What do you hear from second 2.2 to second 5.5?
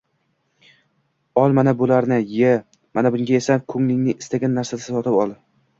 ye! Mana bunga esa ko'ngling istagan narsani sotib ol.